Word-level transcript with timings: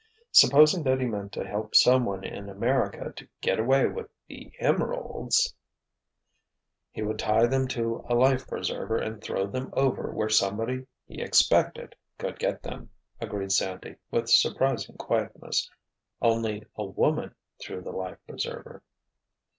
Supposing 0.31 0.81
that 0.85 0.99
he 0.99 1.05
meant 1.05 1.31
to 1.33 1.45
help 1.45 1.75
some 1.75 2.05
one 2.05 2.23
in 2.23 2.49
America 2.49 3.13
to 3.15 3.27
'get 3.39 3.59
away 3.59 3.85
with' 3.85 4.09
the 4.27 4.51
emeralds——" 4.57 5.53
"He 6.89 7.03
would 7.03 7.19
tie 7.19 7.45
them 7.45 7.67
to 7.67 8.03
a 8.09 8.15
life 8.15 8.47
preserver 8.47 8.97
and 8.97 9.21
throw 9.21 9.45
them 9.45 9.71
over 9.77 10.11
where 10.11 10.27
somebody 10.27 10.87
he 11.05 11.21
'expected' 11.21 11.95
could 12.17 12.39
get 12.39 12.63
them," 12.63 12.89
agreed 13.19 13.51
Sandy, 13.51 13.97
with 14.09 14.27
surprising 14.27 14.97
quietness. 14.97 15.69
"Only—a 16.19 16.83
woman 16.83 17.35
threw 17.61 17.81
the 17.81 17.91
life 17.91 18.17
preserver." 18.27 18.81